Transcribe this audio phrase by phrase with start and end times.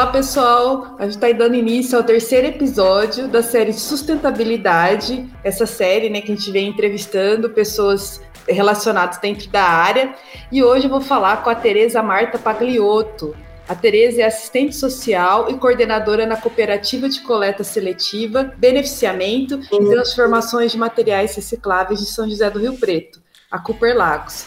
[0.00, 0.96] Olá, pessoal.
[0.98, 6.32] A gente está dando início ao terceiro episódio da série Sustentabilidade, essa série né, que
[6.32, 8.18] a gente vem entrevistando pessoas
[8.48, 10.14] relacionadas dentro da área.
[10.50, 13.36] E hoje eu vou falar com a Tereza Marta Pagliotto.
[13.68, 20.72] A Tereza é assistente social e coordenadora na cooperativa de coleta seletiva, beneficiamento e transformações
[20.72, 24.46] de materiais recicláveis de São José do Rio Preto, a Cooper Lagos.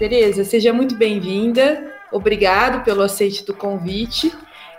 [0.00, 1.92] Tereza, seja muito bem-vinda.
[2.10, 4.32] Obrigado pelo aceite do convite.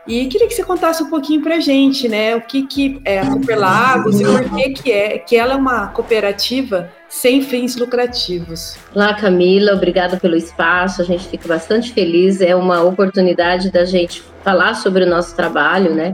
[0.07, 2.35] E queria que você contasse um pouquinho para a gente, né?
[2.35, 5.55] O que, que é a Cooper Lagos e por que, que é que ela é
[5.55, 8.77] uma cooperativa sem fins lucrativos.
[8.95, 11.03] Olá, Camila, obrigada pelo espaço.
[11.03, 12.41] A gente fica bastante feliz.
[12.41, 16.13] É uma oportunidade da gente falar sobre o nosso trabalho, né?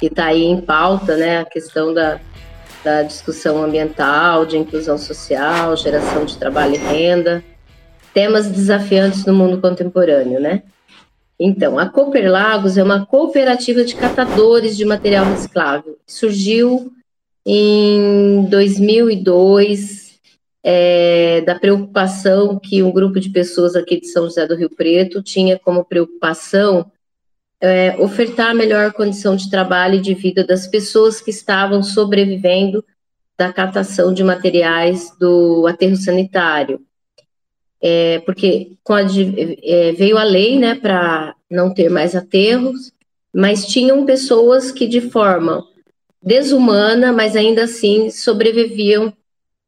[0.00, 1.40] Que está aí em pauta, né?
[1.40, 2.18] A questão da,
[2.82, 7.44] da discussão ambiental, de inclusão social, geração de trabalho e renda
[8.12, 10.62] temas desafiantes no mundo contemporâneo, né?
[11.38, 15.96] Então, a Cooper Lagos é uma cooperativa de catadores de material reciclável.
[16.06, 16.92] Surgiu
[17.46, 20.08] em 2002,
[20.62, 25.22] é, da preocupação que um grupo de pessoas aqui de São José do Rio Preto
[25.22, 26.90] tinha como preocupação
[27.60, 32.84] é, ofertar a melhor condição de trabalho e de vida das pessoas que estavam sobrevivendo
[33.36, 36.80] da catação de materiais do aterro sanitário
[37.80, 42.92] é, porque a, é, veio a lei né, para não ter mais aterros,
[43.32, 45.64] mas tinham pessoas que de forma
[46.22, 49.12] desumana, mas ainda assim sobreviviam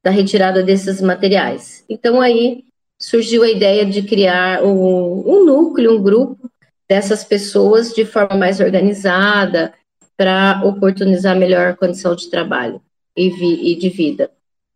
[0.03, 1.84] da retirada desses materiais.
[1.88, 2.64] Então aí
[2.98, 6.50] surgiu a ideia de criar um, um núcleo, um grupo
[6.88, 9.72] dessas pessoas de forma mais organizada
[10.16, 12.83] para oportunizar melhor condição de trabalho
[13.16, 14.31] e, vi, e de vida.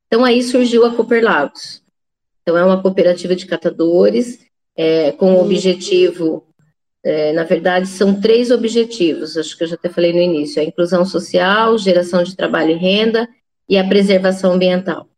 [0.07, 1.84] Então aí surgiu a Cooper Lagos.
[2.45, 4.39] Então, é uma cooperativa de catadores
[4.77, 6.47] é, com o objetivo,
[7.03, 10.65] é, na verdade, são três objetivos, acho que eu já até falei no início: a
[10.65, 13.27] inclusão social, geração de trabalho e renda
[13.67, 15.09] e a preservação ambiental.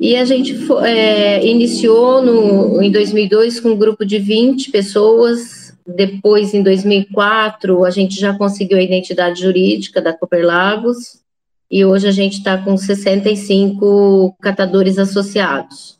[0.00, 6.54] E a gente é, iniciou no, em 2002 com um grupo de 20 pessoas, depois,
[6.54, 11.20] em 2004, a gente já conseguiu a identidade jurídica da Cooper Lagos,
[11.70, 15.99] e hoje a gente está com 65 catadores associados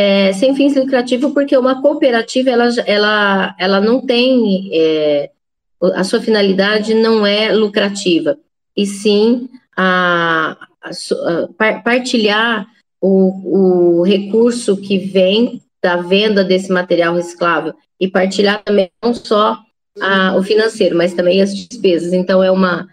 [0.00, 5.28] é, sem fins lucrativos, porque uma cooperativa ela, ela, ela não tem é,
[5.92, 8.38] a sua finalidade não é lucrativa,
[8.76, 10.90] e sim a, a,
[11.58, 12.64] a partilhar
[13.00, 19.58] o, o recurso que vem da venda desse material reciclável e partilhar também não só
[20.00, 22.12] a, o financeiro, mas também as despesas.
[22.12, 22.86] Então é uma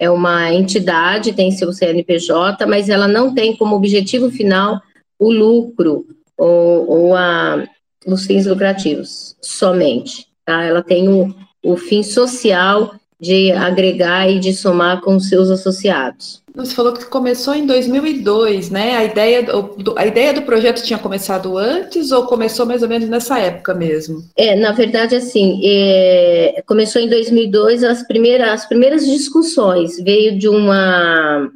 [0.00, 4.80] é uma entidade, tem seu CNPJ, mas ela não tem como objetivo final
[5.20, 7.64] o lucro ou, ou a,
[8.06, 10.26] os fins lucrativos somente.
[10.44, 10.62] Tá?
[10.62, 16.40] Ela tem o, o fim social de agregar e de somar com os seus associados.
[16.54, 18.96] Você falou que começou em 2002, né?
[18.96, 23.08] A ideia, do, a ideia do projeto tinha começado antes ou começou mais ou menos
[23.08, 24.24] nessa época mesmo?
[24.36, 29.96] É, na verdade, assim, é, começou em 2002 as primeiras, as primeiras discussões.
[30.02, 31.50] Veio de uma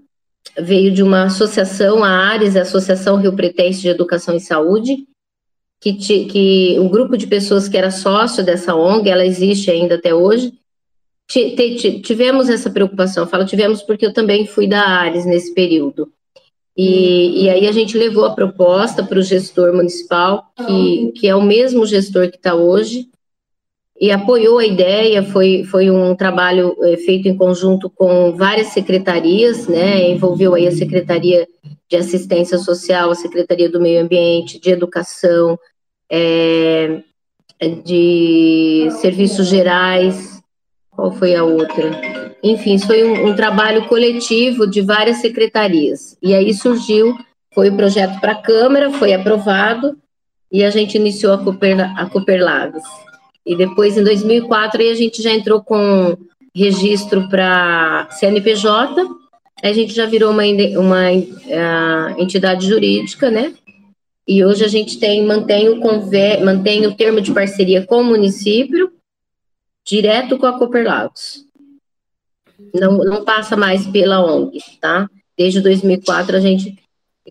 [0.59, 5.07] veio de uma associação, a ARES, a Associação Rio Pretense de Educação e Saúde,
[5.81, 5.95] que,
[6.27, 10.53] que um grupo de pessoas que era sócio dessa ONG, ela existe ainda até hoje,
[12.03, 16.13] tivemos essa preocupação, falo tivemos porque eu também fui da ARES nesse período.
[16.77, 21.35] E, e aí a gente levou a proposta para o gestor municipal, que, que é
[21.35, 23.09] o mesmo gestor que está hoje,
[24.03, 29.69] e apoiou a ideia, foi, foi um trabalho é, feito em conjunto com várias secretarias,
[29.69, 31.47] né, envolveu aí a Secretaria
[31.89, 35.57] de Assistência Social, a Secretaria do Meio Ambiente, de Educação,
[36.11, 37.01] é,
[37.85, 40.43] de Serviços Gerais,
[40.91, 41.93] qual foi a outra?
[42.43, 47.17] Enfim, foi um, um trabalho coletivo de várias secretarias, e aí surgiu,
[47.55, 49.97] foi o projeto para a Câmara, foi aprovado,
[50.51, 53.12] e a gente iniciou a Cooper, a.
[53.45, 56.17] E depois, em 2004, a gente já entrou com
[56.55, 59.05] registro para CNPJ,
[59.63, 63.55] a gente já virou uma, uma uh, entidade jurídica, né?
[64.27, 65.81] E hoje a gente tem, mantém o,
[66.45, 68.93] mantém o termo de parceria com o município,
[69.85, 71.45] direto com a Cooper Lagos.
[72.75, 75.09] Não, não passa mais pela ONG, tá?
[75.37, 76.77] Desde 2004 a gente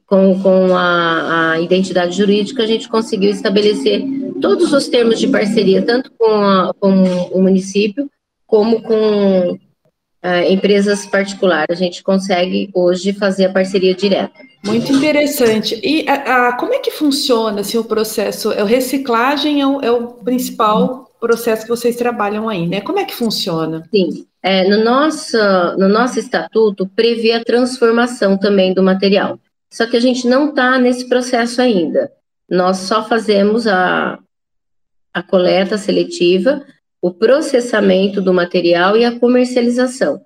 [0.05, 4.03] com, com a, a, identidade jurídica, a gente conseguiu estabelecer
[4.41, 8.09] todos os termos de parceria, tanto com, a, com o município,
[8.45, 11.69] como com uh, empresas particulares.
[11.69, 14.39] A gente consegue hoje fazer a parceria direta.
[14.65, 15.79] Muito interessante.
[15.83, 18.51] E a, a, como é que funciona assim, o processo?
[18.51, 22.81] A reciclagem é o, é o, principal processo que vocês trabalham aí, né?
[22.81, 23.87] Como é que funciona?
[23.91, 24.25] Sim.
[24.41, 25.37] É, no, nosso,
[25.77, 29.39] no nosso estatuto prevê a transformação também do material.
[29.69, 32.11] Só que a gente não está nesse processo ainda.
[32.49, 34.17] Nós só fazemos a,
[35.13, 36.63] a coleta seletiva,
[37.01, 40.21] o processamento do material e a comercialização.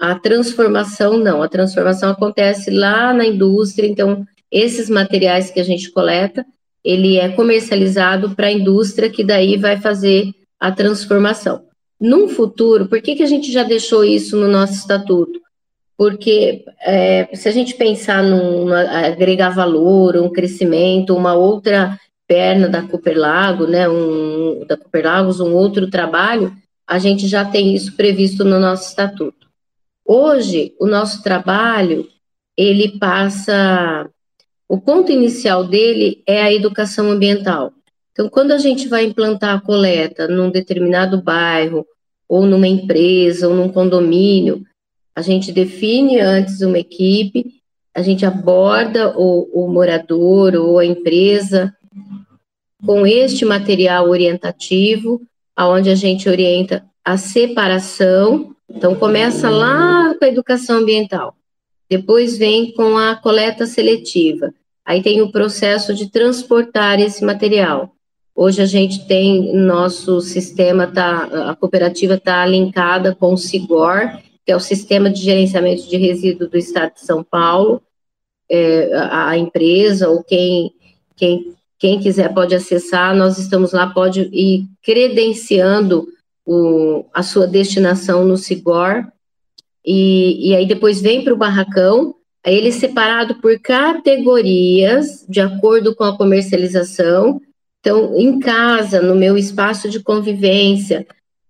[0.00, 5.90] A transformação não, a transformação acontece lá na indústria, então esses materiais que a gente
[5.90, 6.44] coleta,
[6.82, 11.64] ele é comercializado para a indústria que daí vai fazer a transformação.
[12.00, 15.38] Num futuro, por que, que a gente já deixou isso no nosso estatuto?
[15.96, 21.98] Porque é, se a gente pensar num agregar valor, um crescimento, uma outra
[22.30, 26.56] perna da Cooper Lago, né, um, da Cooper Lagos, um outro trabalho,
[26.86, 29.48] a gente já tem isso previsto no nosso estatuto.
[30.06, 32.06] Hoje, o nosso trabalho,
[32.56, 34.08] ele passa,
[34.68, 37.72] o ponto inicial dele é a educação ambiental.
[38.12, 41.84] Então, quando a gente vai implantar a coleta num determinado bairro,
[42.28, 44.62] ou numa empresa, ou num condomínio,
[45.16, 47.60] a gente define antes uma equipe,
[47.92, 51.74] a gente aborda o, o morador ou a empresa
[52.84, 55.20] com este material orientativo,
[55.54, 58.54] aonde a gente orienta a separação.
[58.68, 61.34] Então começa lá com a educação ambiental,
[61.88, 64.52] depois vem com a coleta seletiva.
[64.84, 67.94] Aí tem o processo de transportar esse material.
[68.34, 74.52] Hoje a gente tem nosso sistema tá, a cooperativa está linkada com o Sigor, que
[74.52, 77.82] é o sistema de gerenciamento de resíduos do Estado de São Paulo.
[78.48, 80.72] É, a, a empresa ou quem
[81.14, 86.06] quem quem quiser pode acessar, nós estamos lá, pode ir credenciando
[86.46, 89.06] o, a sua destinação no Sigor,
[89.84, 95.40] e, e aí depois vem para o barracão, aí ele é separado por categorias, de
[95.40, 97.40] acordo com a comercialização.
[97.80, 101.06] Então, em casa, no meu espaço de convivência,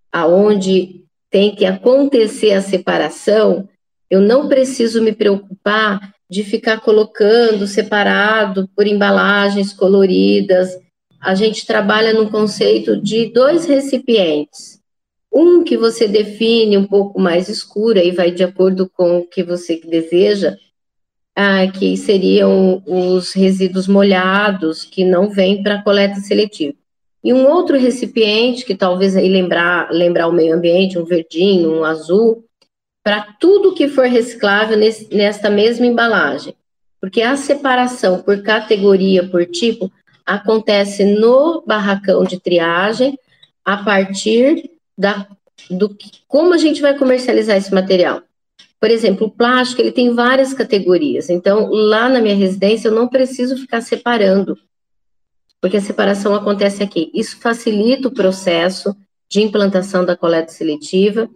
[0.09, 3.67] aonde tem que acontecer a separação,
[4.09, 10.79] eu não preciso me preocupar de ficar colocando separado por embalagens coloridas.
[11.19, 14.79] A gente trabalha no conceito de dois recipientes.
[15.29, 19.43] Um que você define um pouco mais escuro, e vai de acordo com o que
[19.43, 20.55] você deseja,
[21.35, 26.77] ah, que seriam os resíduos molhados, que não vêm para coleta seletiva.
[27.21, 31.83] E um outro recipiente, que talvez aí lembrar, lembrar o meio ambiente, um verdinho, um
[31.83, 32.45] azul,
[33.03, 36.55] para tudo que for reciclável nesse, nesta mesma embalagem.
[36.99, 39.91] Porque a separação por categoria, por tipo,
[40.25, 43.17] acontece no barracão de triagem
[43.65, 45.27] a partir da,
[45.69, 45.95] do
[46.27, 48.21] como a gente vai comercializar esse material.
[48.79, 51.29] Por exemplo, o plástico ele tem várias categorias.
[51.29, 54.57] Então, lá na minha residência eu não preciso ficar separando,
[55.59, 57.11] porque a separação acontece aqui.
[57.13, 58.95] Isso facilita o processo
[59.29, 61.29] de implantação da coleta seletiva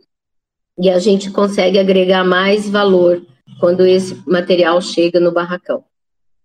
[0.78, 3.22] e a gente consegue agregar mais valor
[3.60, 5.84] quando esse material chega no barracão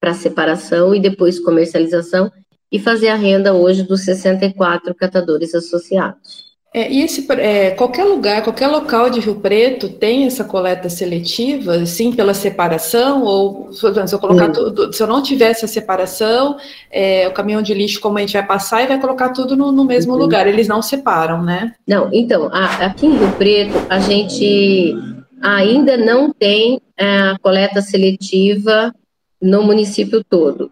[0.00, 2.30] para separação e depois comercialização
[2.72, 6.49] e fazer a renda hoje dos 64 catadores associados.
[6.72, 11.84] É, e esse, é, qualquer lugar, qualquer local de Rio Preto tem essa coleta seletiva,
[11.84, 16.56] sim, pela separação, ou se eu colocar tudo, se eu não tivesse a separação,
[16.88, 19.72] é, o caminhão de lixo, como a gente vai passar, e vai colocar tudo no,
[19.72, 20.18] no mesmo uhum.
[20.20, 21.74] lugar, eles não separam, né?
[21.84, 24.96] Não, então, a, aqui em Rio Preto, a gente
[25.42, 28.94] ainda não tem é, a coleta seletiva
[29.42, 30.70] no município todo.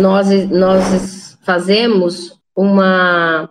[0.00, 3.48] Nós, nós fazemos uma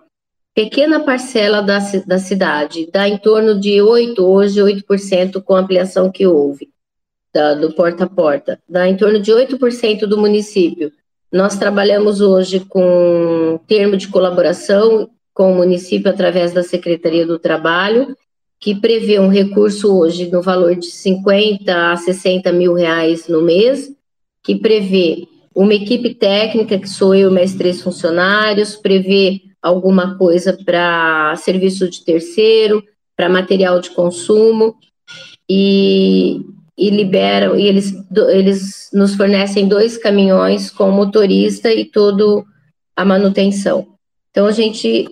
[0.54, 6.12] pequena parcela da, da cidade, dá em torno de 8, hoje 8% com a ampliação
[6.12, 6.70] que houve,
[7.34, 10.92] da, do porta a porta, dá em torno de 8% do município.
[11.32, 18.16] Nós trabalhamos hoje com termo de colaboração com o município através da Secretaria do Trabalho,
[18.60, 23.92] que prevê um recurso hoje no valor de 50 a 60 mil reais no mês,
[24.44, 31.36] que prevê uma equipe técnica, que sou eu mais três funcionários, prevê alguma coisa para
[31.38, 32.84] serviço de terceiro,
[33.16, 34.76] para material de consumo,
[35.50, 36.42] e,
[36.78, 37.94] e liberam, e eles,
[38.30, 42.44] eles nos fornecem dois caminhões com motorista e toda
[42.96, 43.88] a manutenção.
[44.32, 45.08] Então, a gente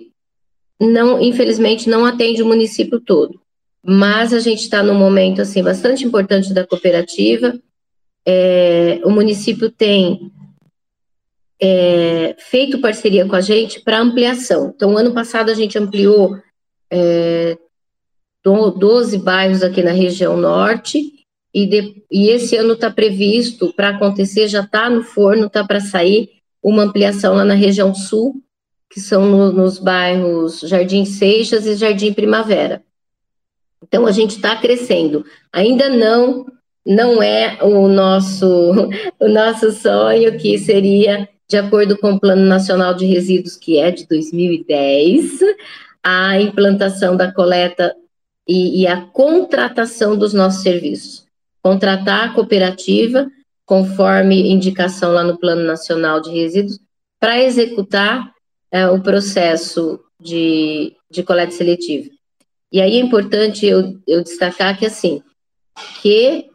[0.78, 3.40] não, infelizmente, não atende o município todo,
[3.82, 7.58] mas a gente está num momento, assim, bastante importante da cooperativa,
[8.26, 10.30] é, o município tem
[11.62, 14.72] é, feito parceria com a gente para ampliação.
[14.74, 16.36] Então, ano passado a gente ampliou
[16.90, 17.56] é,
[18.44, 24.48] 12 bairros aqui na região norte e, de, e esse ano está previsto para acontecer,
[24.48, 28.42] já está no forno, está para sair uma ampliação lá na região sul,
[28.90, 32.82] que são no, nos bairros Jardim Seixas e Jardim Primavera.
[33.80, 35.24] Então a gente está crescendo.
[35.52, 36.44] Ainda não
[36.84, 38.46] não é o nosso
[39.20, 43.90] o nosso sonho que seria de acordo com o Plano Nacional de Resíduos que é
[43.90, 45.38] de 2010,
[46.02, 47.94] a implantação da coleta
[48.48, 51.26] e, e a contratação dos nossos serviços.
[51.62, 53.30] Contratar a cooperativa
[53.66, 56.80] conforme indicação lá no Plano Nacional de Resíduos
[57.20, 58.32] para executar
[58.70, 62.08] é, o processo de, de coleta seletiva.
[62.72, 65.22] E aí é importante eu, eu destacar que, assim,
[66.00, 66.46] que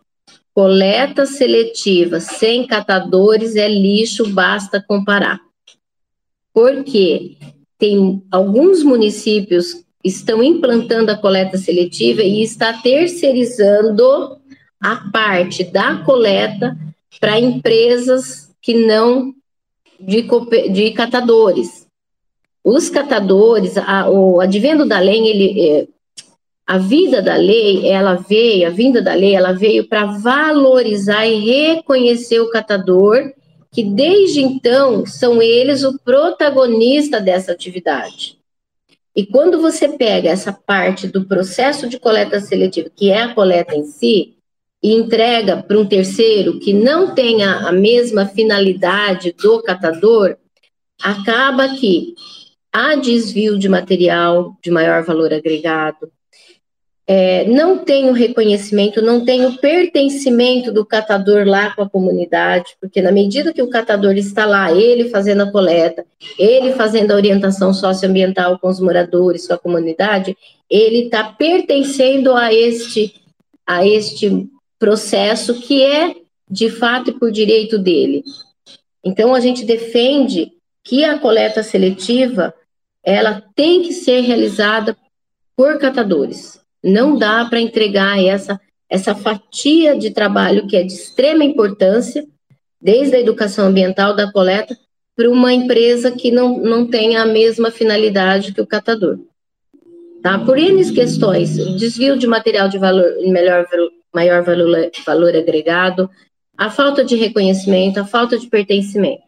[0.58, 5.40] coleta seletiva sem catadores é lixo, basta comparar.
[6.52, 7.38] Porque
[7.78, 14.40] tem alguns municípios estão implantando a coleta seletiva e está terceirizando
[14.82, 16.76] a parte da coleta
[17.20, 19.36] para empresas que não
[20.00, 20.28] de,
[20.74, 21.86] de catadores.
[22.64, 25.88] Os catadores, a, o advento da lei, ele, é,
[26.68, 31.40] a vida da lei, ela veio, a vinda da lei, ela veio para valorizar e
[31.40, 33.32] reconhecer o catador,
[33.72, 38.38] que desde então são eles o protagonista dessa atividade.
[39.16, 43.74] E quando você pega essa parte do processo de coleta seletiva, que é a coleta
[43.74, 44.36] em si,
[44.84, 50.36] e entrega para um terceiro que não tenha a mesma finalidade do catador,
[51.02, 52.14] acaba que
[52.74, 56.12] há desvio de material de maior valor agregado,
[57.10, 62.76] é, não tem o reconhecimento, não tem o pertencimento do catador lá com a comunidade,
[62.82, 66.06] porque na medida que o catador está lá, ele fazendo a coleta,
[66.38, 70.36] ele fazendo a orientação socioambiental com os moradores, com a comunidade,
[70.70, 73.16] ele está pertencendo a este,
[73.66, 74.46] a este
[74.78, 76.14] processo que é
[76.52, 78.22] de fato e por direito dele.
[79.02, 80.52] Então a gente defende
[80.84, 82.54] que a coleta seletiva
[83.02, 84.98] ela tem que ser realizada
[85.56, 86.67] por catadores.
[86.88, 92.26] Não dá para entregar essa, essa fatia de trabalho que é de extrema importância,
[92.80, 94.78] desde a educação ambiental da coleta,
[95.16, 99.20] para uma empresa que não, não tenha a mesma finalidade que o catador.
[100.22, 100.40] Tá?
[100.40, 103.66] Por N questões, desvio de material de valor, melhor,
[104.14, 106.10] maior valor, valor agregado,
[106.58, 109.24] a falta de reconhecimento, a falta de pertencimento.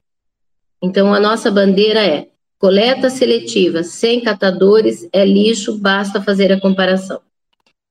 [0.81, 2.27] Então, a nossa bandeira é
[2.59, 7.21] Coleta seletiva sem catadores é lixo, basta fazer a comparação.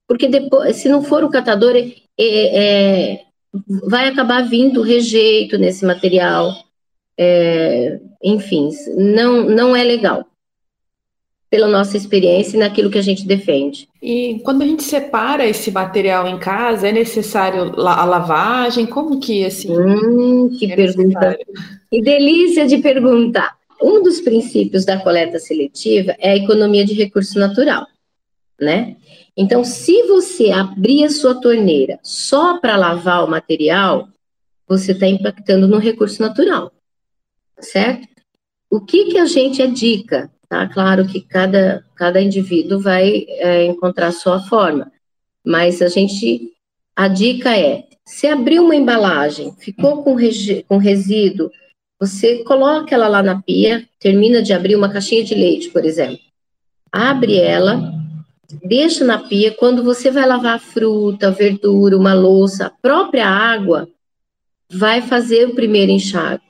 [0.09, 3.21] Porque depois, se não for o catador, é, é,
[3.85, 6.53] vai acabar vindo rejeito nesse material.
[7.17, 10.25] É, enfim, não, não é legal.
[11.51, 13.87] Pela nossa experiência e naquilo que a gente defende.
[14.03, 18.87] E quando a gente separa esse material em casa, é necessário a lavagem?
[18.87, 19.71] Como que assim?
[19.71, 21.03] Hum, que é pergunta.
[21.05, 21.47] Necessário?
[21.91, 23.57] Que delícia de perguntar.
[23.81, 27.87] Um dos princípios da coleta seletiva é a economia de recurso natural,
[28.61, 28.97] né?
[29.41, 34.09] Então, se você abrir a sua torneira só para lavar o material,
[34.67, 36.73] você está impactando no recurso natural,
[37.61, 38.09] certo?
[38.69, 40.29] O que que a gente é dica?
[40.49, 44.91] Tá claro que cada, cada indivíduo vai é, encontrar a sua forma,
[45.45, 46.53] mas a gente,
[46.97, 50.17] a dica é, se abrir uma embalagem, ficou com,
[50.67, 51.49] com resíduo,
[52.01, 56.19] você coloca ela lá na pia, termina de abrir uma caixinha de leite, por exemplo.
[56.91, 57.99] Abre ela,
[58.63, 59.53] deixa na pia.
[59.53, 63.89] Quando você vai lavar fruta, verdura, uma louça, a própria água
[64.71, 66.43] vai fazer o primeiro enxágue.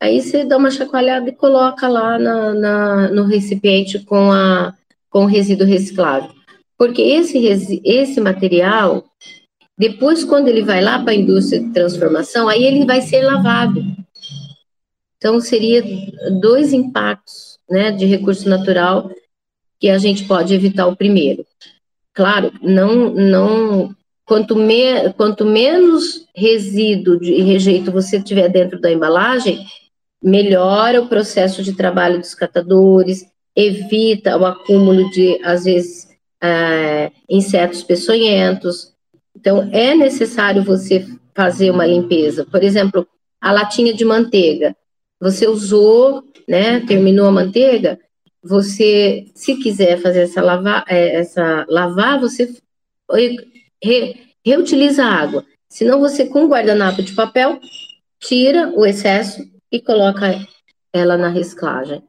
[0.00, 4.74] Aí você dá uma chacoalhada e coloca lá na, na, no recipiente com, a,
[5.10, 6.30] com o resíduo reciclável.
[6.78, 9.04] Porque esse, esse material,
[9.76, 13.84] depois, quando ele vai lá para a indústria de transformação, aí ele vai ser lavado.
[15.18, 15.84] Então, seria
[16.40, 19.10] dois impactos né, de recurso natural
[19.80, 21.44] que a gente pode evitar o primeiro.
[22.12, 29.66] Claro, não, não quanto, me, quanto menos resíduo de rejeito você tiver dentro da embalagem,
[30.22, 36.08] melhora o processo de trabalho dos catadores, evita o acúmulo de, às vezes,
[36.42, 38.92] é, insetos peçonhentos.
[39.34, 42.44] Então, é necessário você fazer uma limpeza.
[42.44, 43.06] Por exemplo,
[43.40, 44.76] a latinha de manteiga.
[45.20, 46.80] Você usou, né?
[46.80, 47.98] Terminou a manteiga.
[48.42, 52.54] Você, se quiser fazer essa lavar, é, essa lavar, você
[53.82, 55.44] re, reutiliza a água.
[55.68, 57.60] Senão você com guardanapo de papel
[58.18, 60.26] tira o excesso e coloca
[60.92, 62.02] ela na reciclagem.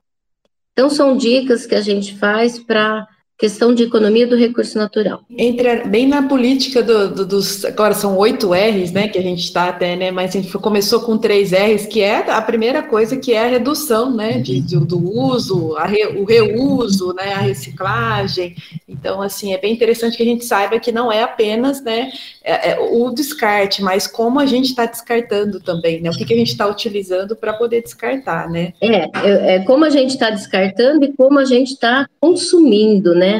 [0.73, 3.07] Então são dicas que a gente faz para
[3.41, 5.23] questão de economia do recurso natural.
[5.35, 9.43] Entre bem na política do, do, dos agora são oito R's, né, que a gente
[9.43, 13.17] está até, né, mas a gente começou com três R's, que é a primeira coisa
[13.17, 18.55] que é a redução, né, de, de do uso, re, o reuso, né, a reciclagem.
[18.87, 22.11] Então, assim, é bem interessante que a gente saiba que não é apenas, né,
[22.43, 26.33] é, é o descarte, mas como a gente está descartando também, né, o que, que
[26.35, 28.73] a gente está utilizando para poder descartar, né?
[28.79, 33.30] É, é, é como a gente está descartando e como a gente está consumindo, né?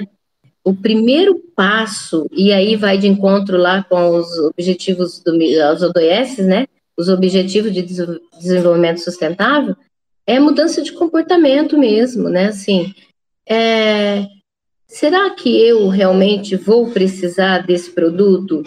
[0.64, 6.38] O primeiro passo, e aí vai de encontro lá com os objetivos do os ODS,
[6.46, 6.68] né?
[6.96, 9.76] Os objetivos de desenvolvimento sustentável,
[10.26, 12.48] é mudança de comportamento mesmo, né?
[12.48, 12.94] Assim,
[13.50, 14.26] é,
[14.88, 18.64] será que eu realmente vou precisar desse produto?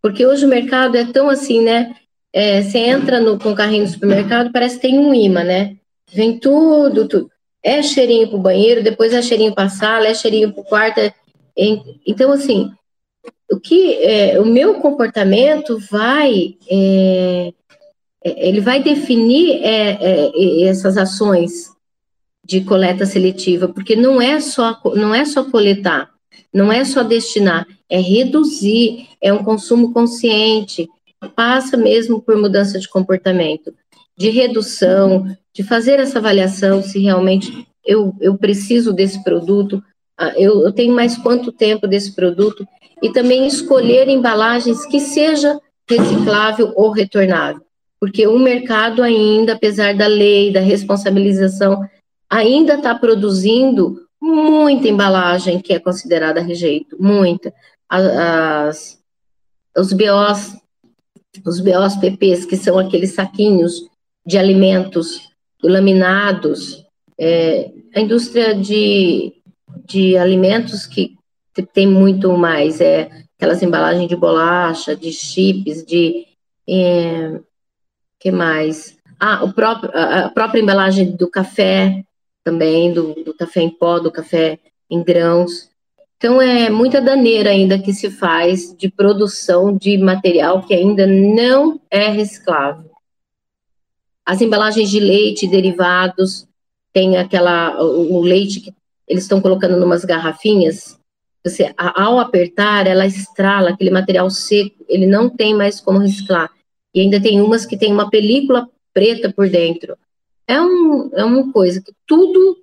[0.00, 1.96] Porque hoje o mercado é tão assim, né?
[2.32, 5.76] É, você entra no, com o carrinho no supermercado, parece que tem um imã, né?
[6.12, 7.30] Vem tudo, tudo.
[7.64, 10.64] É cheirinho para o banheiro, depois é cheirinho para a sala, é cheirinho para o
[10.64, 11.12] quarto, é
[12.06, 12.70] então, assim,
[13.50, 17.52] o que é, o meu comportamento vai é,
[18.24, 21.72] é, ele vai definir é, é, essas ações
[22.42, 26.10] de coleta seletiva, porque não é só não é só coletar,
[26.52, 30.88] não é só destinar, é reduzir, é um consumo consciente,
[31.36, 33.74] passa mesmo por mudança de comportamento,
[34.16, 39.82] de redução, de fazer essa avaliação se realmente eu, eu preciso desse produto,
[40.18, 42.66] ah, eu, eu tenho mais quanto tempo desse produto,
[43.02, 47.62] e também escolher embalagens que seja reciclável ou retornável,
[48.00, 51.80] porque o mercado ainda, apesar da lei, da responsabilização,
[52.30, 57.52] ainda está produzindo muita embalagem que é considerada rejeito, muita.
[57.88, 58.98] As,
[59.76, 60.56] os BOs,
[61.44, 63.88] os BOs PPs, que são aqueles saquinhos
[64.26, 65.30] de alimentos
[65.62, 66.84] laminados,
[67.18, 69.34] é, a indústria de
[69.86, 71.16] de alimentos que
[71.72, 76.26] tem muito mais, é aquelas embalagens de bolacha, de chips, de
[76.68, 77.38] é,
[78.18, 78.96] que mais?
[79.20, 82.02] Ah, o próprio, a própria embalagem do café
[82.42, 84.58] também, do, do café em pó, do café
[84.90, 85.70] em grãos.
[86.16, 91.80] Então é muita daneira ainda que se faz de produção de material que ainda não
[91.90, 92.90] é reciclável.
[94.26, 96.46] As embalagens de leite, derivados,
[96.92, 98.74] tem aquela o, leite que
[99.06, 100.98] eles estão colocando numas garrafinhas,
[101.44, 106.50] você, ao apertar, ela estrala aquele material seco, ele não tem mais como reciclar.
[106.94, 109.94] E ainda tem umas que tem uma película preta por dentro.
[110.46, 112.56] É, um, é uma coisa que tudo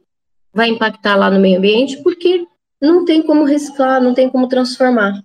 [0.52, 2.48] vai impactar lá no meio ambiente, porque
[2.82, 5.22] não tem como reciclar, não tem como transformar.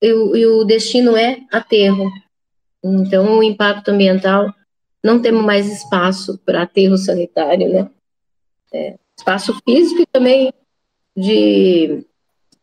[0.00, 2.08] E, e o destino é aterro.
[2.84, 4.54] Então, o impacto ambiental,
[5.06, 7.88] não temos mais espaço para aterro sanitário, né?
[8.74, 10.52] É, espaço físico e também
[11.16, 12.04] de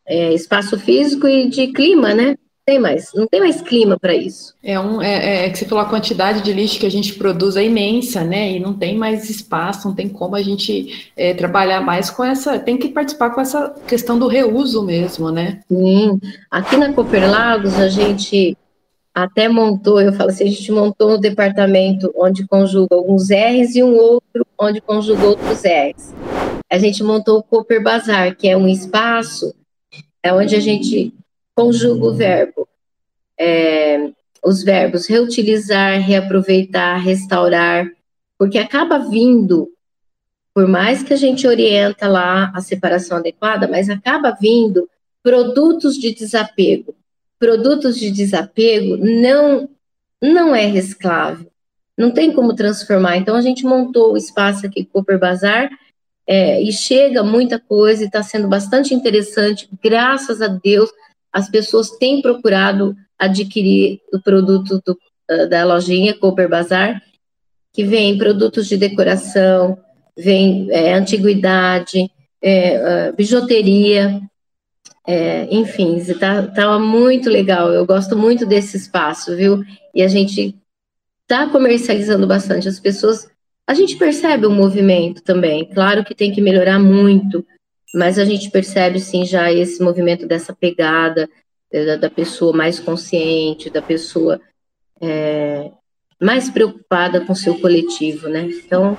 [0.05, 2.37] é, espaço físico e de clima, né?
[2.65, 4.53] Tem mais, não tem mais clima para isso.
[4.63, 7.57] É, um, é, é, que você falou, a quantidade de lixo que a gente produz
[7.57, 8.53] é imensa, né?
[8.53, 12.57] E não tem mais espaço, não tem como a gente é, trabalhar mais com essa.
[12.57, 15.61] Tem que participar com essa questão do reuso mesmo, né?
[15.67, 16.21] Sim.
[16.49, 18.57] Aqui na Cooperlagos, a gente
[19.13, 23.83] até montou, eu falo assim, a gente montou um departamento onde conjuga alguns R's e
[23.83, 26.13] um outro onde conjuga outros R's.
[26.69, 29.53] A gente montou o Cooper Bazar, que é um espaço
[30.23, 31.13] é onde a gente
[31.53, 32.67] conjuga o verbo,
[33.37, 34.09] é,
[34.43, 37.85] os verbos reutilizar, reaproveitar, restaurar,
[38.39, 39.69] porque acaba vindo,
[40.53, 44.89] por mais que a gente orienta lá a separação adequada, mas acaba vindo
[45.21, 46.95] produtos de desapego
[47.43, 49.69] produtos de desapego não
[50.21, 51.51] não é reciclável,
[51.97, 53.17] não tem como transformar.
[53.17, 55.69] Então a gente montou o espaço aqui Cooper Bazar
[56.25, 59.67] é, e chega muita coisa e está sendo bastante interessante.
[59.83, 60.89] Graças a Deus
[61.33, 64.97] as pessoas têm procurado adquirir o produto do,
[65.49, 67.01] da lojinha Cooper Bazar,
[67.73, 69.77] que vem produtos de decoração,
[70.17, 72.09] vem é, antiguidade,
[72.41, 74.21] é, bijuteria,
[75.05, 77.71] é, enfim, está tá muito legal.
[77.71, 79.63] Eu gosto muito desse espaço, viu?
[79.93, 80.55] E a gente
[81.23, 82.67] está comercializando bastante.
[82.67, 83.29] As pessoas.
[83.65, 85.65] A gente percebe o movimento também.
[85.65, 87.45] Claro que tem que melhorar muito,
[87.93, 91.29] mas a gente percebe sim já esse movimento dessa pegada
[91.71, 94.39] da, da pessoa mais consciente, da pessoa
[95.01, 95.71] é,
[96.21, 98.43] mais preocupada com seu coletivo, né?
[98.43, 98.97] Então,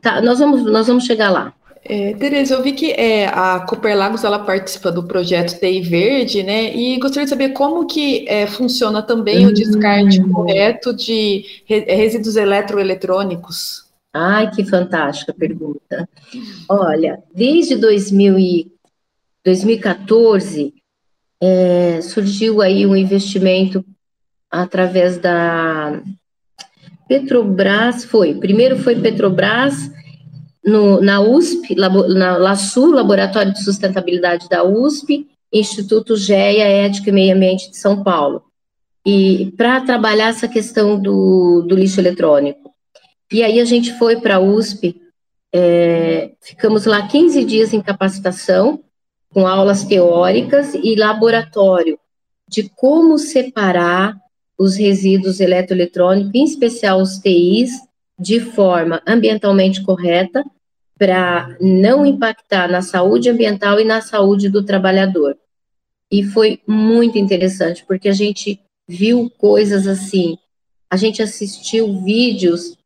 [0.00, 1.54] tá, nós, vamos, nós vamos chegar lá.
[1.86, 6.42] É, Tereza, eu vi que é, a Cooper Lagos ela participa do projeto TI Verde,
[6.42, 6.74] né?
[6.74, 10.32] E gostaria de saber como que é, funciona também o descarte hum.
[10.32, 13.84] correto de resíduos eletroeletrônicos.
[14.14, 16.08] Ai, que fantástica pergunta.
[16.68, 18.72] Olha, desde 2000 e
[19.44, 20.72] 2014,
[21.42, 23.84] é, surgiu aí um investimento
[24.50, 26.00] através da
[27.06, 29.90] Petrobras, foi, primeiro foi Petrobras,
[30.64, 37.36] no, na USP, na LASU, Laboratório de Sustentabilidade da USP, Instituto GEA Ética e Meio
[37.36, 38.42] Ambiente de São Paulo,
[39.06, 42.72] e para trabalhar essa questão do, do lixo eletrônico.
[43.30, 45.00] E aí a gente foi para a USP,
[45.52, 48.80] é, ficamos lá 15 dias em capacitação,
[49.32, 51.98] com aulas teóricas e laboratório
[52.48, 54.16] de como separar
[54.56, 57.72] os resíduos eletroeletrônicos, em especial os TIs,
[58.18, 60.44] de forma ambientalmente correta,
[60.96, 65.36] para não impactar na saúde ambiental e na saúde do trabalhador.
[66.10, 70.38] E foi muito interessante, porque a gente viu coisas assim,
[70.90, 72.76] a gente assistiu vídeos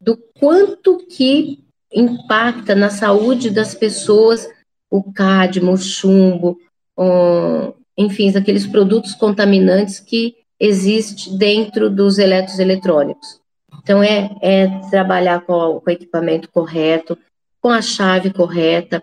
[0.00, 4.48] do quanto que impacta na saúde das pessoas
[4.90, 6.58] o cádmio, o chumbo,
[6.98, 13.40] um, enfim, aqueles produtos contaminantes que existem dentro dos eletros eletrônicos.
[13.82, 17.18] Então, é, é trabalhar com, com o equipamento correto,
[17.60, 19.02] com a chave correta,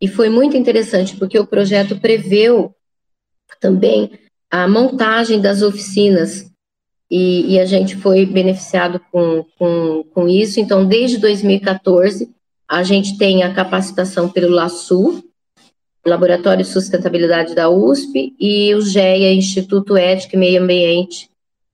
[0.00, 2.74] e foi muito interessante, porque o projeto preveu
[3.60, 4.18] também
[4.50, 6.50] a montagem das oficinas,
[7.10, 10.58] e, e a gente foi beneficiado com, com, com isso.
[10.58, 12.30] Então, desde 2014,
[12.66, 15.22] a gente tem a capacitação pelo LASU,
[16.04, 21.30] Laboratório de Sustentabilidade da USP, e o GEA, Instituto Ético e Meio Ambiente,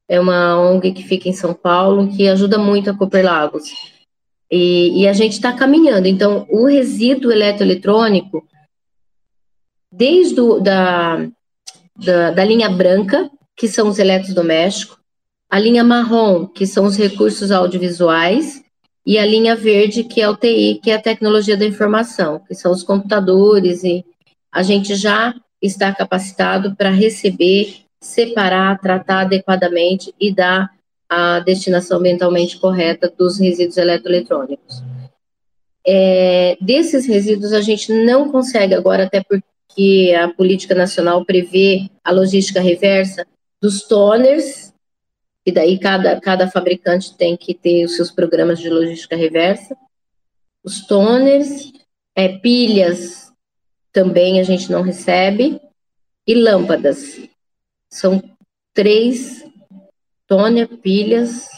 [0.08, 3.64] é uma ONG que fica em São Paulo, que ajuda muito a Cooper Lagos.
[4.50, 6.06] E, e a gente está caminhando.
[6.06, 8.46] Então, o resíduo eletroeletrônico,
[9.92, 11.28] desde o, da,
[11.94, 14.96] da, da linha branca, que são os eletrodomésticos,
[15.50, 18.62] a linha marrom, que são os recursos audiovisuais,
[19.04, 22.54] e a linha verde, que é o TI, que é a tecnologia da informação, que
[22.54, 24.04] são os computadores, e
[24.52, 30.70] a gente já está capacitado para receber, separar, tratar adequadamente e dar
[31.08, 34.82] a destinação ambientalmente correta dos resíduos eletroeletrônicos.
[35.86, 39.46] É, desses resíduos, a gente não consegue agora, até porque
[39.78, 43.24] que a política nacional prevê a logística reversa
[43.60, 44.74] dos toners,
[45.46, 49.76] e daí cada, cada fabricante tem que ter os seus programas de logística reversa.
[50.64, 51.72] Os toners,
[52.16, 53.32] é, pilhas
[53.92, 55.60] também a gente não recebe,
[56.26, 57.20] e lâmpadas.
[57.90, 58.22] São
[58.74, 59.44] três
[60.26, 61.48] toner, pilhas,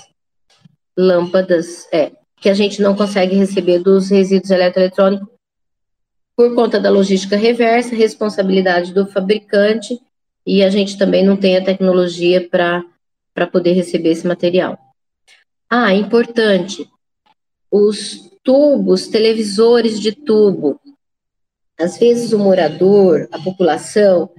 [0.97, 5.29] lâmpadas, é, que a gente não consegue receber dos resíduos eletroeletrônicos
[6.37, 10.01] por conta da logística reversa, responsabilidade do fabricante,
[10.47, 14.79] e a gente também não tem a tecnologia para poder receber esse material.
[15.69, 16.88] Ah, importante,
[17.71, 20.81] os tubos, televisores de tubo.
[21.79, 24.31] Às vezes o morador, a população,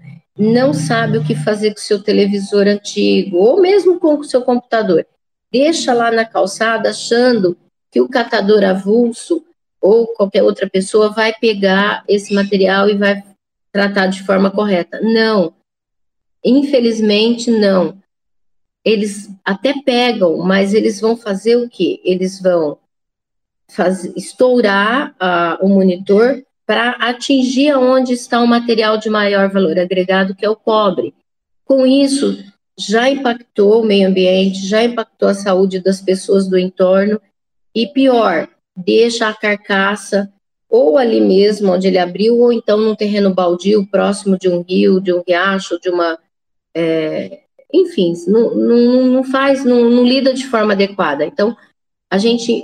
[0.41, 4.41] não sabe o que fazer com o seu televisor antigo, ou mesmo com o seu
[4.41, 5.05] computador.
[5.51, 7.55] Deixa lá na calçada achando
[7.91, 9.45] que o catador avulso
[9.79, 13.23] ou qualquer outra pessoa vai pegar esse material e vai
[13.71, 14.99] tratar de forma correta.
[15.01, 15.53] Não.
[16.43, 18.01] Infelizmente, não.
[18.83, 22.01] Eles até pegam, mas eles vão fazer o quê?
[22.03, 22.79] Eles vão
[23.69, 30.33] fazer, estourar uh, o monitor para atingir onde está o material de maior valor agregado,
[30.33, 31.13] que é o cobre.
[31.65, 32.41] Com isso,
[32.79, 37.19] já impactou o meio ambiente, já impactou a saúde das pessoas do entorno,
[37.75, 40.31] e pior, deixa a carcaça
[40.69, 45.01] ou ali mesmo onde ele abriu, ou então num terreno baldio próximo de um rio,
[45.01, 46.17] de um riacho, de uma.
[46.73, 47.41] É,
[47.73, 51.25] enfim, não, não, não faz, não, não, lida de forma adequada.
[51.25, 51.53] Então,
[52.09, 52.63] a gente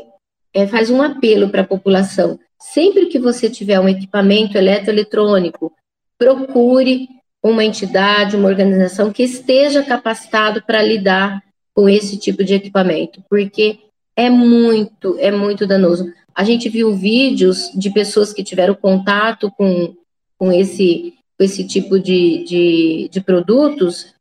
[0.54, 2.40] é, faz um apelo para a população.
[2.60, 5.72] Sempre que você tiver um equipamento eletroeletrônico,
[6.18, 7.08] procure
[7.44, 11.42] uma entidade, uma organização que esteja capacitado para lidar
[11.74, 13.80] com esse tipo de equipamento, porque
[14.16, 16.12] é muito, é muito danoso.
[16.34, 19.96] A gente viu vídeos de pessoas que tiveram contato com,
[20.38, 24.16] com, esse, com esse tipo de, de, de produtos,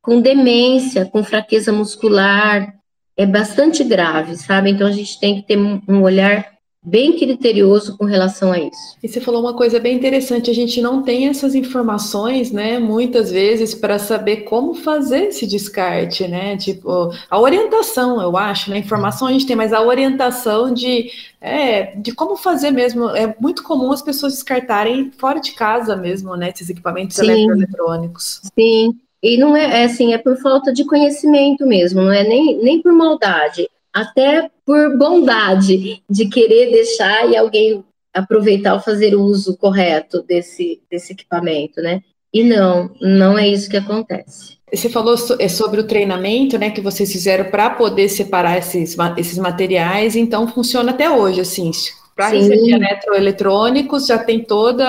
[0.00, 2.74] com demência, com fraqueza muscular,
[3.16, 4.70] é bastante grave, sabe?
[4.70, 6.51] Então a gente tem que ter um olhar
[6.84, 8.96] bem criterioso com relação a isso.
[9.00, 13.30] E você falou uma coisa bem interessante, a gente não tem essas informações, né, muitas
[13.30, 16.56] vezes para saber como fazer esse descarte, né?
[16.56, 18.78] Tipo, a orientação, eu acho, né?
[18.78, 23.10] Informação a gente tem, mas a orientação de é, de como fazer mesmo.
[23.10, 27.30] É muito comum as pessoas descartarem fora de casa mesmo, né, esses equipamentos Sim.
[27.30, 28.40] eletroeletrônicos.
[28.58, 28.96] Sim.
[29.22, 32.82] E não é, é assim, é por falta de conhecimento mesmo, não é nem, nem
[32.82, 39.56] por maldade até por bondade de querer deixar e alguém aproveitar ou fazer o uso
[39.56, 42.00] correto desse, desse equipamento, né?
[42.32, 44.56] E não, não é isso que acontece.
[44.72, 49.36] Você falou é sobre o treinamento, né, que vocês fizeram para poder separar esses, esses
[49.36, 51.70] materiais, então funciona até hoje, assim,
[52.16, 54.86] para receber eletroeletrônicos já tem todos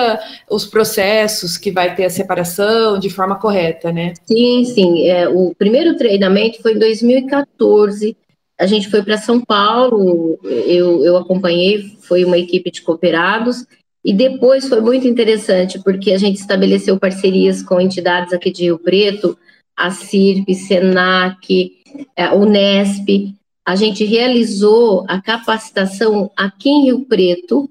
[0.48, 4.14] os processos que vai ter a separação de forma correta, né?
[4.26, 5.08] Sim, sim.
[5.08, 8.16] É, o primeiro treinamento foi em 2014.
[8.58, 13.66] A gente foi para São Paulo, eu, eu acompanhei, foi uma equipe de cooperados,
[14.04, 18.78] e depois foi muito interessante, porque a gente estabeleceu parcerias com entidades aqui de Rio
[18.78, 19.36] Preto,
[19.76, 21.72] a CIRP, SENAC,
[22.16, 23.34] a é, Unesp.
[23.66, 27.68] A gente realizou a capacitação aqui em Rio Preto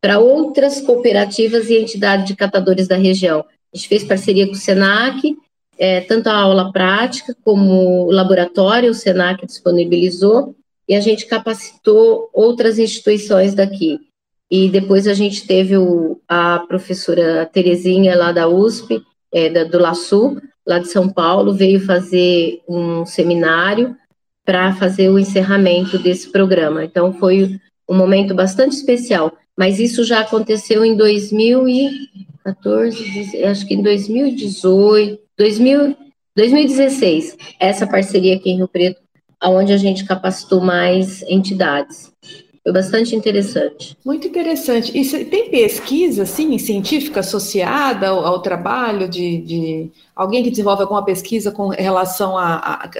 [0.00, 3.44] para outras cooperativas e entidades de catadores da região.
[3.72, 5.36] A gente fez parceria com o SENAC,
[5.78, 10.56] é, tanto a aula prática como o laboratório, o SENAC disponibilizou,
[10.88, 14.00] e a gente capacitou outras instituições daqui.
[14.50, 19.78] E depois a gente teve o, a professora Terezinha, lá da USP, é, da, do
[19.78, 23.94] LASU, lá de São Paulo, veio fazer um seminário
[24.44, 26.82] para fazer o encerramento desse programa.
[26.82, 29.36] Então, foi um momento bastante especial.
[29.54, 35.96] Mas isso já aconteceu em 2014, acho que em 2018, 2000,
[36.36, 39.00] 2016, essa parceria aqui em Rio Preto,
[39.42, 42.12] onde a gente capacitou mais entidades.
[42.68, 43.96] Foi bastante interessante.
[44.04, 44.92] Muito interessante.
[44.94, 51.02] E tem pesquisa, assim, científica associada ao, ao trabalho de, de, alguém que desenvolve alguma
[51.02, 52.90] pesquisa com relação a, a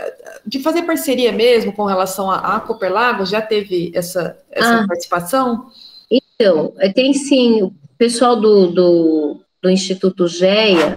[0.47, 3.29] de fazer parceria mesmo com relação a, a Cooperlagos?
[3.29, 5.67] Já teve essa, essa ah, participação?
[6.11, 7.63] Então, tem sim.
[7.63, 10.97] O pessoal do, do, do Instituto GEA,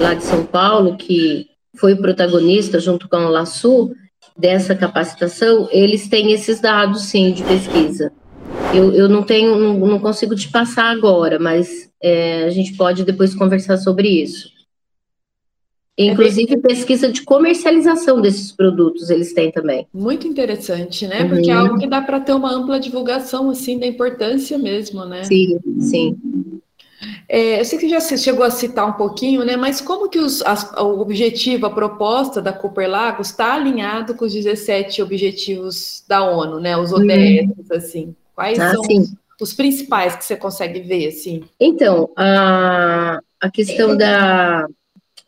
[0.00, 3.94] lá de São Paulo, que foi o protagonista junto com o LASU,
[4.36, 8.12] dessa capacitação, eles têm esses dados, sim, de pesquisa.
[8.72, 13.04] Eu, eu não tenho, não, não consigo te passar agora, mas é, a gente pode
[13.04, 14.48] depois conversar sobre isso.
[15.98, 19.84] Inclusive pesquisa de comercialização desses produtos eles têm também.
[19.92, 21.24] Muito interessante, né?
[21.24, 21.60] Porque é uhum.
[21.60, 25.24] é algo que dá para ter uma ampla divulgação assim da importância mesmo, né?
[25.24, 26.16] Sim, sim.
[27.28, 29.56] É, eu sei que já chegou a citar um pouquinho, né?
[29.56, 34.24] Mas como que os, as, o objetivo, a proposta da Cooper Lagos está alinhado com
[34.24, 36.76] os 17 objetivos da ONU, né?
[36.76, 37.64] Os ODS, hum.
[37.70, 38.16] assim.
[38.34, 41.44] Quais ah, são os, os, principais que você consegue ver, assim?
[41.60, 44.66] Então, a, a questão da,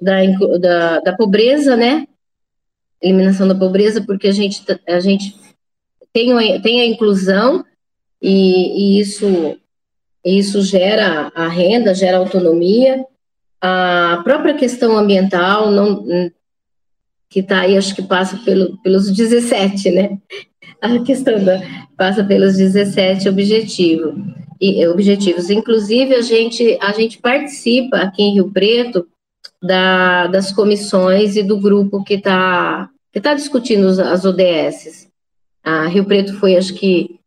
[0.01, 0.23] da,
[0.59, 2.07] da, da pobreza, né?
[3.01, 5.37] Eliminação da pobreza, porque a gente, a gente
[6.13, 7.65] tem, tem a inclusão
[8.21, 9.57] e, e isso
[10.25, 13.05] isso gera a renda, gera autonomia.
[13.61, 16.05] A própria questão ambiental, não,
[17.29, 20.19] que está aí, acho que passa pelo, pelos 17, né?
[20.81, 21.61] A questão da,
[21.95, 24.15] passa pelos 17 objetivos.
[24.59, 25.51] E, objetivos.
[25.51, 29.07] Inclusive, a gente, a gente participa aqui em Rio Preto
[29.63, 35.09] da, das comissões e do grupo que está que tá discutindo as ODS.
[35.63, 37.19] A Rio Preto foi, acho que,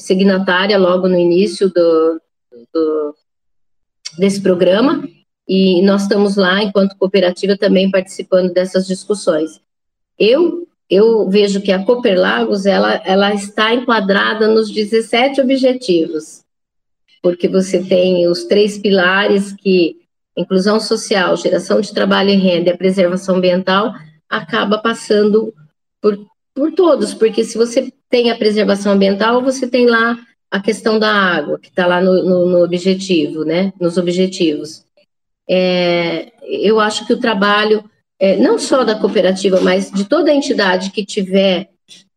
[0.00, 2.20] signatária logo no início do,
[4.18, 5.06] desse programa,
[5.48, 9.60] e nós estamos lá, enquanto cooperativa, também participando dessas discussões.
[10.18, 16.42] Eu, eu vejo que a Cooper Lagos, ela, ela está enquadrada nos 17 objetivos,
[17.22, 20.02] porque você tem os três pilares que
[20.36, 23.92] inclusão social, geração de trabalho e renda e a preservação ambiental,
[24.28, 25.52] acaba passando
[26.00, 26.18] por,
[26.54, 30.18] por todos, porque se você tem a preservação ambiental, você tem lá
[30.52, 34.84] a questão da água, que está lá no, no, no, objetivo, né, nos objetivos.
[35.48, 37.82] É, eu acho que o trabalho,
[38.20, 41.70] é, não só da cooperativa, mas de toda a entidade que estiver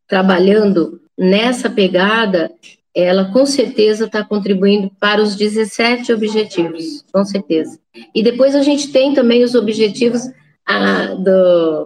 [0.05, 2.51] trabalhando nessa pegada,
[2.93, 7.79] ela com certeza está contribuindo para os 17 objetivos, com certeza.
[8.13, 10.23] E depois a gente tem também os objetivos
[10.67, 11.85] a, do.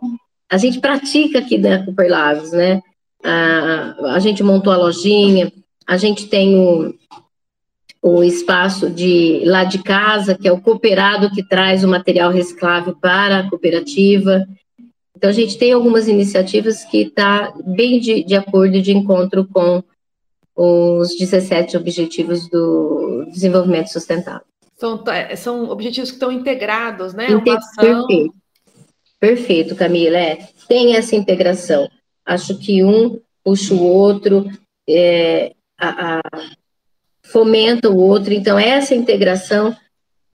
[0.51, 2.81] A gente pratica aqui da Cooper Lagos, né?
[3.23, 5.51] A, a gente montou a lojinha,
[5.89, 6.93] a gente tem o,
[7.99, 12.95] o espaço de lá de casa, que é o cooperado que traz o material reciclável
[12.95, 14.45] para a cooperativa.
[15.17, 19.47] Então, a gente tem algumas iniciativas que está bem de, de acordo e de encontro
[19.51, 19.83] com
[20.55, 24.45] os 17 Objetivos do Desenvolvimento Sustentável.
[24.77, 27.31] São, é, são objetivos que estão integrados, né?
[27.31, 28.35] Inte Perfeito.
[29.19, 30.19] Perfeito, Camila.
[30.19, 31.89] É, tem essa integração.
[32.23, 34.47] Acho que um puxa o outro.
[34.87, 36.21] É, a, a,
[37.23, 38.33] fomenta o outro.
[38.33, 39.75] Então, essa integração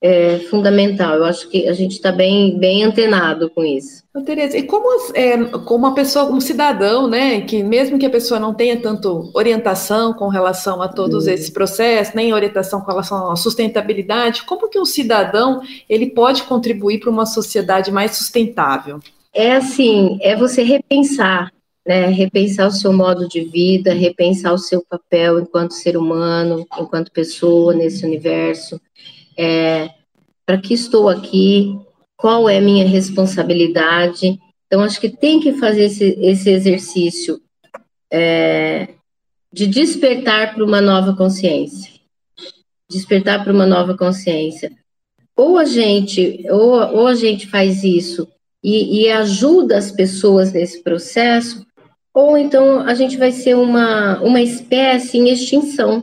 [0.00, 1.14] é fundamental.
[1.14, 4.04] Eu acho que a gente está bem, bem antenado com isso.
[4.24, 8.40] Tereza, e como, é, como uma pessoa, um cidadão, né, que mesmo que a pessoa
[8.40, 11.32] não tenha tanto orientação com relação a todos uhum.
[11.32, 16.98] esses processos, nem orientação com relação à sustentabilidade, como que um cidadão ele pode contribuir
[16.98, 19.00] para uma sociedade mais sustentável?
[19.34, 21.52] É assim, é você repensar,
[21.86, 27.12] né, repensar o seu modo de vida, repensar o seu papel enquanto ser humano, enquanto
[27.12, 28.80] pessoa nesse universo,
[29.38, 29.90] é,
[30.44, 31.78] para que estou aqui,
[32.16, 34.38] qual é a minha responsabilidade.
[34.66, 37.40] Então, acho que tem que fazer esse, esse exercício
[38.10, 38.88] é,
[39.52, 41.92] de despertar para uma nova consciência.
[42.90, 44.72] Despertar para uma nova consciência.
[45.36, 48.26] Ou a gente, ou, ou a gente faz isso
[48.62, 51.65] e, e ajuda as pessoas nesse processo,
[52.16, 56.02] ou então a gente vai ser uma, uma espécie em extinção,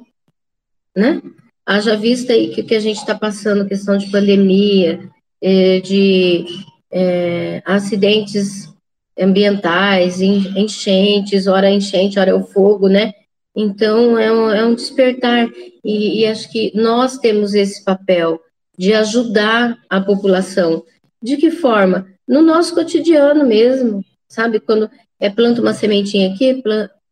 [0.95, 1.19] né?
[1.65, 5.09] Haja vista aí que o que a gente está passando, questão de pandemia,
[5.41, 6.45] é, de
[6.91, 8.71] é, acidentes
[9.19, 13.11] ambientais, enchentes, hora enchente, hora é o fogo, né?
[13.55, 15.49] Então, é um, é um despertar,
[15.83, 18.39] e, e, acho que nós temos esse papel
[18.77, 20.83] de ajudar a população.
[21.19, 22.05] De que forma?
[22.27, 24.59] No nosso cotidiano mesmo, sabe?
[24.59, 26.61] Quando é planta uma sementinha aqui,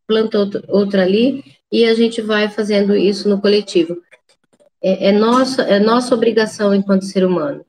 [0.07, 4.01] planta outra ali, e a gente vai fazendo isso no coletivo
[4.81, 7.63] é, é, nossa, é nossa obrigação enquanto ser humano.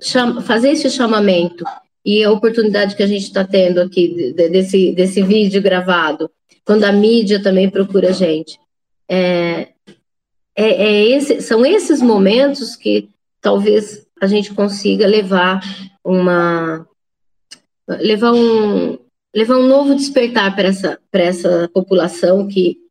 [0.00, 1.64] Chama, fazer esse chamamento
[2.04, 6.30] e a oportunidade que a gente está tendo aqui de, desse, desse vídeo gravado,
[6.64, 8.58] quando a mídia também procura a gente.
[9.08, 9.68] É,
[10.56, 13.10] é, é esse, são esses momentos que
[13.40, 15.60] talvez a gente consiga levar
[16.04, 16.86] uma
[17.88, 18.96] levar um
[19.34, 22.82] levar um novo despertar para essa essa população que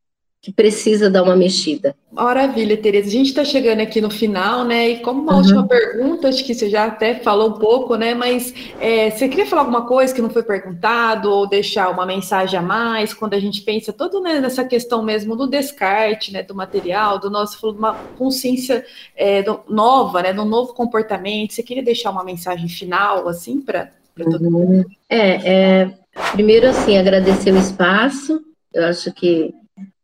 [0.42, 1.96] que precisa dar uma mexida.
[2.12, 3.08] Maravilha, Tereza.
[3.08, 4.90] A gente está chegando aqui no final, né?
[4.90, 5.38] E como uma uhum.
[5.38, 8.16] última pergunta, acho que você já até falou um pouco, né?
[8.16, 12.58] Mas é, você queria falar alguma coisa que não foi perguntado ou deixar uma mensagem
[12.58, 16.42] a mais quando a gente pensa todo né, nessa questão mesmo do descarte, né?
[16.42, 18.84] Do material, do nosso, falou de uma consciência
[19.16, 20.34] é, do, nova, né?
[20.34, 21.54] De um novo comportamento.
[21.54, 24.52] Você queria deixar uma mensagem final, assim, para todo uhum.
[24.52, 24.86] mundo?
[25.08, 26.01] É, é,
[26.34, 28.42] primeiro, assim, agradecer o espaço.
[28.74, 29.54] Eu acho que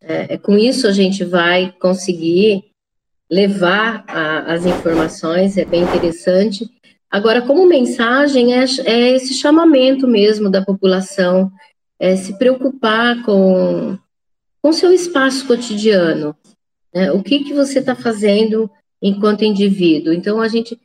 [0.02, 2.66] é, é, com isso a gente vai conseguir
[3.30, 6.70] levar a, as informações, é bem interessante.
[7.10, 11.52] Agora, como mensagem, é, é esse chamamento mesmo da população,
[12.00, 13.98] é se preocupar com
[14.62, 16.36] com seu espaço cotidiano.
[16.94, 17.12] Né?
[17.12, 18.70] O que, que você está fazendo
[19.02, 20.12] enquanto indivíduo?
[20.12, 20.78] Então, a gente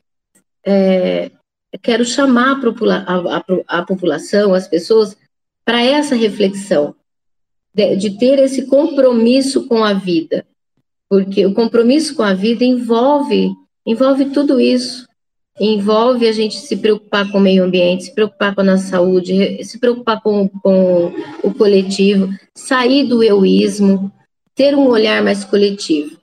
[0.64, 1.32] é,
[1.78, 3.44] quero chamar a, a, a,
[3.78, 5.16] a população, as pessoas,
[5.64, 6.94] para essa reflexão
[7.74, 10.44] de, de ter esse compromisso com a vida,
[11.08, 13.54] porque o compromisso com a vida envolve
[13.86, 15.06] envolve tudo isso,
[15.60, 19.62] envolve a gente se preocupar com o meio ambiente, se preocupar com a nossa saúde,
[19.64, 24.10] se preocupar com, com o coletivo, sair do euísmo,
[24.54, 26.16] ter um olhar mais coletivo.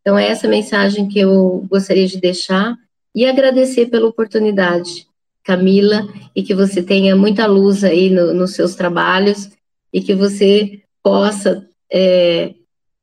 [0.00, 2.76] Então, é essa mensagem que eu gostaria de deixar
[3.14, 5.06] e agradecer pela oportunidade,
[5.42, 9.50] Camila, e que você tenha muita luz aí no, nos seus trabalhos
[9.92, 12.54] e que você possa é,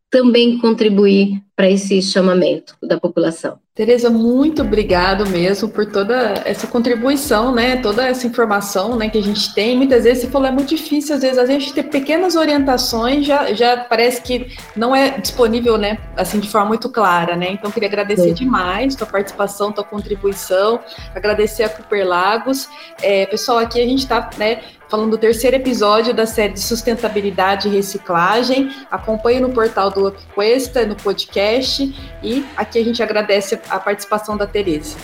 [0.09, 3.59] também contribuir para esse chamamento da população.
[3.77, 7.75] Tereza, muito obrigado mesmo por toda essa contribuição, né?
[7.77, 9.77] Toda essa informação, né, que a gente tem.
[9.77, 13.53] Muitas vezes você falou é muito difícil, às vezes a gente ter pequenas orientações já,
[13.53, 15.99] já parece que não é disponível, né?
[16.15, 17.51] Assim de forma muito clara, né?
[17.51, 18.33] Então queria agradecer Sim.
[18.33, 20.79] demais tua participação, tua contribuição,
[21.13, 22.67] agradecer a Cooper Lagos,
[22.99, 23.59] é, pessoal.
[23.59, 24.61] Aqui a gente está, né?
[24.89, 28.71] Falando do terceiro episódio da série de sustentabilidade e reciclagem.
[28.89, 31.93] Acompanhe no portal do UpQuesta, no podcast.
[32.23, 34.97] E aqui a gente agradece a participação da Tereza.